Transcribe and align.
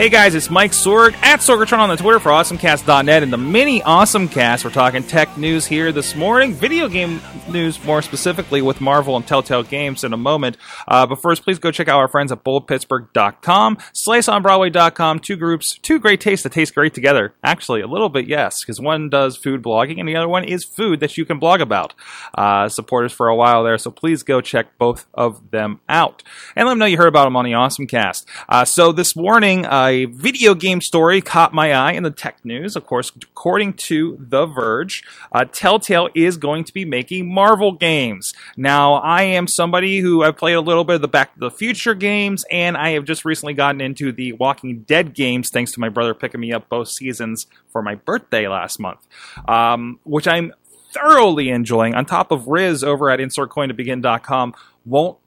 Hey 0.00 0.08
guys, 0.08 0.34
it's 0.34 0.48
Mike 0.48 0.70
Sorg 0.70 1.12
at 1.16 1.40
Sorgatron 1.40 1.80
on 1.80 1.90
the 1.90 1.96
Twitter 1.98 2.18
for 2.18 2.30
AwesomeCast.net 2.30 3.22
and 3.22 3.30
the 3.30 3.36
mini 3.36 3.82
AwesomeCast. 3.82 4.64
We're 4.64 4.70
talking 4.70 5.02
tech 5.02 5.36
news 5.36 5.66
here 5.66 5.92
this 5.92 6.14
morning, 6.14 6.54
video 6.54 6.88
game 6.88 7.20
news 7.50 7.84
more 7.84 8.00
specifically 8.00 8.62
with 8.62 8.80
Marvel 8.80 9.14
and 9.14 9.26
Telltale 9.26 9.62
Games 9.62 10.02
in 10.02 10.14
a 10.14 10.16
moment. 10.16 10.56
Uh, 10.88 11.06
but 11.06 11.20
first, 11.20 11.44
please 11.44 11.58
go 11.58 11.70
check 11.70 11.86
out 11.86 11.98
our 11.98 12.08
friends 12.08 12.32
at 12.32 12.42
BoldPittsburgh.com, 12.44 13.76
SliceOnBroadway.com. 13.76 15.18
Two 15.18 15.36
groups, 15.36 15.78
two 15.82 15.98
great 15.98 16.22
tastes 16.22 16.44
that 16.44 16.52
taste 16.52 16.74
great 16.74 16.94
together. 16.94 17.34
Actually, 17.44 17.82
a 17.82 17.86
little 17.86 18.08
bit 18.08 18.26
yes, 18.26 18.64
because 18.64 18.80
one 18.80 19.10
does 19.10 19.36
food 19.36 19.62
blogging 19.62 20.00
and 20.00 20.08
the 20.08 20.16
other 20.16 20.28
one 20.28 20.44
is 20.44 20.64
food 20.64 21.00
that 21.00 21.18
you 21.18 21.26
can 21.26 21.38
blog 21.38 21.60
about. 21.60 21.92
Uh, 22.34 22.70
supporters 22.70 23.12
for 23.12 23.28
a 23.28 23.36
while 23.36 23.62
there, 23.62 23.76
so 23.76 23.90
please 23.90 24.22
go 24.22 24.40
check 24.40 24.78
both 24.78 25.04
of 25.12 25.50
them 25.50 25.78
out 25.90 26.22
and 26.56 26.66
let 26.66 26.72
them 26.72 26.78
know 26.78 26.86
you 26.86 26.96
heard 26.96 27.08
about 27.08 27.24
them 27.24 27.36
on 27.36 27.44
the 27.44 27.52
AwesomeCast. 27.52 28.24
Uh, 28.48 28.64
so 28.64 28.92
this 28.92 29.14
morning. 29.14 29.66
Uh, 29.66 29.89
a 29.90 30.04
video 30.06 30.54
game 30.54 30.80
story 30.80 31.20
caught 31.20 31.52
my 31.52 31.72
eye 31.72 31.92
in 31.92 32.04
the 32.04 32.10
tech 32.10 32.44
news. 32.44 32.76
Of 32.76 32.86
course, 32.86 33.10
according 33.20 33.74
to 33.74 34.16
The 34.20 34.46
Verge, 34.46 35.02
uh, 35.32 35.44
Telltale 35.44 36.08
is 36.14 36.36
going 36.36 36.64
to 36.64 36.72
be 36.72 36.84
making 36.84 37.32
Marvel 37.32 37.72
games. 37.72 38.32
Now, 38.56 38.94
I 38.94 39.22
am 39.22 39.46
somebody 39.46 39.98
who 39.98 40.22
I've 40.22 40.36
played 40.36 40.54
a 40.54 40.60
little 40.60 40.84
bit 40.84 40.96
of 40.96 41.02
the 41.02 41.08
Back 41.08 41.34
to 41.34 41.40
the 41.40 41.50
Future 41.50 41.94
games, 41.94 42.44
and 42.50 42.76
I 42.76 42.90
have 42.90 43.04
just 43.04 43.24
recently 43.24 43.54
gotten 43.54 43.80
into 43.80 44.12
the 44.12 44.32
Walking 44.34 44.82
Dead 44.82 45.14
games 45.14 45.50
thanks 45.50 45.72
to 45.72 45.80
my 45.80 45.88
brother 45.88 46.14
picking 46.14 46.40
me 46.40 46.52
up 46.52 46.68
both 46.68 46.88
seasons 46.88 47.46
for 47.68 47.82
my 47.82 47.96
birthday 47.96 48.46
last 48.46 48.78
month, 48.78 49.06
um, 49.48 49.98
which 50.04 50.28
I'm 50.28 50.52
thoroughly 50.92 51.50
enjoying. 51.50 51.94
On 51.94 52.04
top 52.04 52.30
of 52.30 52.46
Riz 52.46 52.84
over 52.84 53.10
at 53.10 53.20
InsertCoinToBegin.com 53.20 54.54
won't 54.84 55.18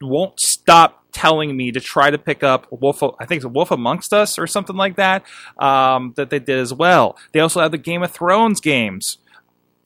won't 0.00 0.38
stop 0.38 1.05
telling 1.16 1.56
me 1.56 1.72
to 1.72 1.80
try 1.80 2.10
to 2.10 2.18
pick 2.18 2.42
up 2.42 2.66
Wolf. 2.70 3.02
I 3.02 3.24
think 3.24 3.38
it's 3.38 3.46
Wolf 3.46 3.70
Amongst 3.70 4.12
Us 4.12 4.38
or 4.38 4.46
something 4.46 4.76
like 4.76 4.96
that. 4.96 5.24
Um, 5.58 6.12
that 6.16 6.28
they 6.28 6.38
did 6.38 6.58
as 6.58 6.74
well. 6.74 7.16
They 7.32 7.40
also 7.40 7.60
have 7.62 7.70
the 7.70 7.78
Game 7.78 8.02
of 8.02 8.10
Thrones 8.10 8.60
games. 8.60 9.16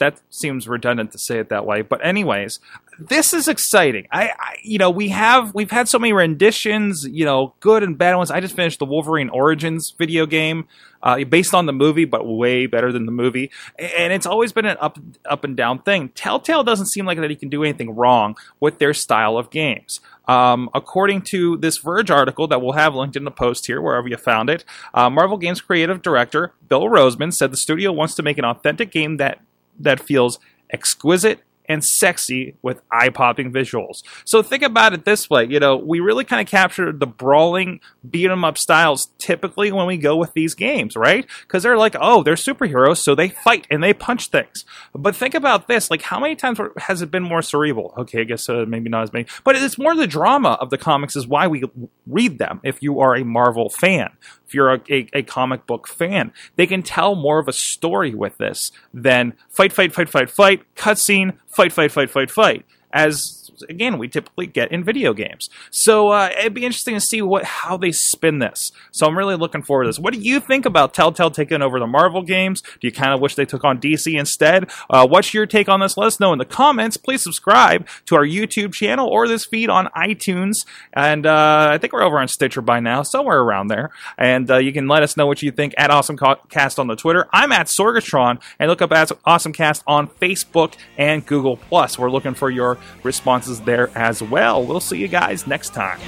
That 0.01 0.21
seems 0.31 0.67
redundant 0.67 1.13
to 1.13 1.19
say 1.19 1.39
it 1.39 1.51
that 1.51 1.67
way, 1.67 1.83
but 1.83 2.05
anyways, 2.05 2.59
this 2.99 3.33
is 3.33 3.49
exciting. 3.49 4.07
I, 4.11 4.31
I, 4.31 4.57
you 4.63 4.79
know, 4.79 4.91
we 4.91 5.09
have 5.09 5.55
we've 5.55 5.71
had 5.71 5.89
so 5.89 5.99
many 5.99 6.13
renditions, 6.13 7.05
you 7.05 7.25
know, 7.25 7.55
good 7.61 7.83
and 7.83 7.97
bad 7.97 8.17
ones. 8.17 8.31
I 8.31 8.41
just 8.41 8.57
finished 8.57 8.79
the 8.79 8.85
Wolverine 8.85 9.29
Origins 9.29 9.95
video 9.99 10.27
game, 10.27 10.67
uh, 11.03 11.25
based 11.25 11.55
on 11.55 11.67
the 11.67 11.73
movie, 11.73 12.05
but 12.05 12.27
way 12.27 12.67
better 12.67 12.93
than 12.93 13.07
the 13.07 13.13
movie. 13.13 13.51
And 13.79 14.13
it's 14.13 14.27
always 14.27 14.53
been 14.53 14.67
an 14.67 14.77
up 14.81 14.99
up 15.25 15.45
and 15.45 15.57
down 15.57 15.81
thing. 15.81 16.11
Telltale 16.11 16.65
doesn't 16.65 16.87
seem 16.87 17.07
like 17.07 17.19
that 17.19 17.31
he 17.31 17.37
can 17.37 17.49
do 17.49 17.63
anything 17.63 17.95
wrong 17.95 18.37
with 18.59 18.79
their 18.79 18.95
style 18.95 19.37
of 19.39 19.51
games. 19.51 20.01
Um, 20.29 20.71
according 20.75 21.23
to 21.23 21.57
this 21.57 21.79
Verge 21.79 22.11
article 22.11 22.47
that 22.49 22.63
we'll 22.63 22.73
have 22.73 22.95
linked 22.95 23.17
in 23.17 23.25
the 23.25 23.31
post 23.31 23.67
here, 23.67 23.81
wherever 23.81 24.07
you 24.07 24.17
found 24.17 24.49
it, 24.49 24.65
uh, 24.95 25.11
Marvel 25.11 25.39
Games 25.39 25.61
creative 25.61 26.03
director 26.03 26.53
Bill 26.69 26.85
Rosemann 26.85 27.33
said 27.33 27.51
the 27.51 27.57
studio 27.57 27.91
wants 27.93 28.15
to 28.15 28.23
make 28.23 28.39
an 28.39 28.45
authentic 28.45 28.93
game 28.93 29.17
that 29.17 29.41
that 29.83 30.01
feels 30.01 30.39
exquisite 30.73 31.43
and 31.71 31.85
sexy 31.85 32.57
with 32.63 32.83
eye 32.91 33.09
popping 33.09 33.53
visuals. 33.53 34.03
So 34.25 34.43
think 34.43 34.65
about 34.65 34.93
it 34.93 35.05
this 35.05 35.31
way 35.31 35.45
you 35.45 35.61
know, 35.61 35.77
we 35.77 36.01
really 36.01 36.25
kind 36.25 36.41
of 36.41 36.51
captured 36.51 37.01
the 37.01 37.07
brawling, 37.07 37.81
beat 38.09 38.31
'em 38.31 38.45
up 38.45 38.59
styles 38.59 39.09
typically 39.19 39.71
when 39.71 39.87
we 39.87 39.97
go 39.97 40.17
with 40.17 40.33
these 40.33 40.55
games, 40.55 40.97
right? 40.97 41.27
Because 41.43 41.63
they're 41.63 41.79
like, 41.79 41.95
oh, 42.01 42.23
they're 42.23 42.35
superheroes, 42.35 42.99
so 42.99 43.15
they 43.15 43.29
fight 43.29 43.67
and 43.71 43.83
they 43.83 43.95
punch 43.95 44.29
things. 44.29 44.65
But 44.95 45.15
think 45.15 45.35
about 45.35 45.69
this 45.69 45.91
like, 45.91 46.03
how 46.03 46.19
many 46.19 46.35
times 46.35 46.59
has 46.79 47.03
it 47.03 47.11
been 47.11 47.23
more 47.23 47.43
cerebral? 47.43 47.95
Okay, 47.97 48.23
I 48.23 48.25
guess 48.25 48.49
uh, 48.49 48.65
maybe 48.67 48.89
not 48.89 49.05
as 49.05 49.13
many, 49.13 49.27
but 49.45 49.55
it's 49.55 49.79
more 49.79 49.95
the 49.95 50.07
drama 50.07 50.59
of 50.61 50.71
the 50.71 50.79
comics 50.79 51.15
is 51.15 51.27
why 51.27 51.47
we 51.47 51.63
read 52.07 52.39
them 52.39 52.61
if 52.65 52.83
you 52.83 52.99
are 52.99 53.15
a 53.15 53.25
Marvel 53.25 53.71
fan 53.71 54.11
if 54.51 54.55
you're 54.55 54.75
a, 54.75 54.81
a, 54.91 55.07
a, 55.13 55.23
comic 55.23 55.65
book 55.65 55.87
fan. 55.87 56.33
They 56.57 56.67
can 56.67 56.83
tell 56.83 57.15
more 57.15 57.39
of 57.39 57.47
a 57.47 57.53
story 57.53 58.17
with 58.17 58.37
this 58.39 58.73
than 58.93 59.35
fight, 59.49 59.73
fight, 59.73 59.93
fight, 59.93 60.09
fight, 60.09 60.29
fight, 60.29 60.75
cutscene, 60.75 61.37
fight, 61.51 61.73
fight, 61.73 61.93
fight, 61.93 62.11
fight, 62.11 62.31
fight. 62.31 62.65
As 62.93 63.50
again 63.69 63.99
we 63.99 64.09
typically 64.09 64.47
get 64.47 64.73
in 64.73 64.85
video 64.85 65.13
games. 65.13 65.49
So 65.71 66.09
uh, 66.11 66.31
it'd 66.39 66.55
be 66.55 66.65
interesting 66.65 66.95
to 66.95 67.01
see 67.01 67.23
what 67.23 67.45
how 67.45 67.77
they 67.77 67.93
spin 67.93 68.39
this. 68.39 68.73
So 68.91 69.07
I'm 69.07 69.17
really 69.17 69.37
looking 69.37 69.63
forward 69.63 69.85
to 69.85 69.89
this. 69.89 69.99
What 69.99 70.15
do 70.15 70.21
you 70.21 70.41
think 70.41 70.67
about 70.67 70.95
Telltale 70.95 71.31
taking 71.31 71.63
over 71.63 71.79
the 71.79 71.87
Marvel 71.87 72.23
games? 72.23 72.63
Do 72.63 72.87
you 72.87 72.93
kind 72.93 73.13
of 73.13 73.21
wish 73.21 73.35
they 73.35 73.45
took 73.45 73.65
on 73.65 73.81
DC 73.81 74.19
instead? 74.19 74.71
Uh, 74.89 75.07
what's 75.07 75.35
your 75.35 75.47
take 75.47 75.69
on 75.69 75.81
this? 75.81 75.97
Let 75.97 76.07
us 76.07 76.21
know 76.21 76.33
in 76.33 76.39
the 76.39 76.45
comments. 76.45 76.97
Please 76.97 77.23
subscribe 77.23 77.87
to 78.07 78.17
our 78.17 78.25
YouTube 78.25 78.73
channel 78.73 79.09
or 79.09 79.29
this 79.29 79.45
feed 79.45 79.69
on 79.69 79.87
iTunes. 79.97 80.67
And 80.93 81.27
uh, 81.27 81.71
I 81.73 81.79
think 81.79 81.93
we're 81.93 82.03
over 82.03 82.19
on 82.19 82.29
Stitcher 82.29 82.61
by 82.61 82.81
now, 82.81 83.03
somewhere 83.03 83.41
around 83.41 83.69
there. 83.69 83.91
And 84.19 84.51
uh, 84.51 84.59
you 84.59 84.73
can 84.73 84.89
let 84.89 85.03
us 85.03 85.17
know 85.17 85.27
what 85.27 85.43
you 85.43 85.51
think 85.51 85.75
at 85.77 85.91
AwesomeCast 85.91 86.79
on 86.79 86.87
the 86.87 86.97
Twitter. 86.97 87.29
I'm 87.33 87.53
at 87.53 87.67
Sorgatron, 87.67 88.41
and 88.59 88.69
look 88.69 88.83
up 88.83 88.93
at 88.93 89.09
AwesomeCast 89.09 89.83
on 89.87 90.09
Facebook 90.09 90.75
and 90.97 91.25
Google 91.25 91.57
Plus. 91.57 91.99
We're 91.99 92.11
looking 92.11 92.35
for 92.35 92.51
your 92.51 92.79
responses 93.03 93.50
there 93.59 93.91
as 93.97 94.23
well. 94.23 94.65
We'll 94.65 94.81
see 94.81 94.99
you 94.99 95.09
guys 95.09 95.47
next 95.47 95.71
time. 95.75 95.99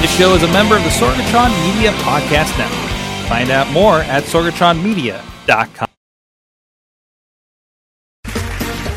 This 0.00 0.18
show 0.18 0.34
is 0.34 0.42
a 0.42 0.48
member 0.52 0.76
of 0.76 0.82
the 0.84 0.90
Sorgatron 0.90 1.50
Media 1.74 1.90
Podcast 2.02 2.56
Network. 2.58 2.90
Find 3.28 3.50
out 3.50 3.70
more 3.72 4.00
at 4.02 4.24
sorgatronmedia.com. 4.24 5.88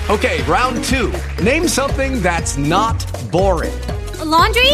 Okay, 0.09 0.41
round 0.44 0.84
two. 0.84 1.12
Name 1.44 1.68
something 1.68 2.19
that's 2.22 2.58
not 2.58 3.06
boring. 3.31 3.74
A 4.19 4.25
laundry? 4.25 4.74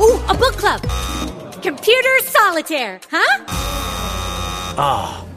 Ooh, 0.00 0.20
a 0.28 0.34
book 0.38 0.54
club. 0.56 0.80
Computer 1.62 2.18
solitaire, 2.20 3.00
huh? 3.10 3.44
Ah. 4.76 5.24